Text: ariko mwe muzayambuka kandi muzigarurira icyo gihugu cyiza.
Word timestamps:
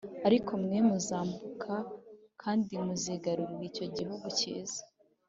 ariko 0.27 0.51
mwe 0.63 0.77
muzayambuka 0.87 1.73
kandi 2.41 2.73
muzigarurira 2.85 3.63
icyo 3.69 3.85
gihugu 3.95 4.25
cyiza. 4.39 4.81